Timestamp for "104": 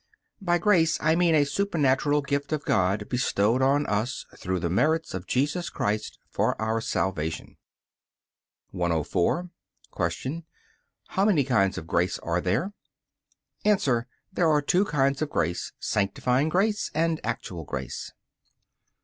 8.71-9.51